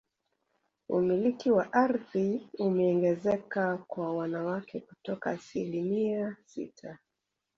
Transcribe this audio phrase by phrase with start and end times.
[0.89, 6.99] Umiliki wa ardhi umeongezeka kwa wanawake kutoka asilimia sita